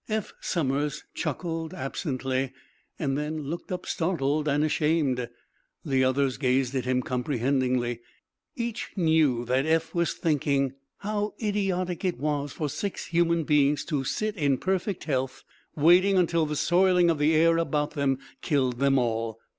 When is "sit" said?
14.03-14.35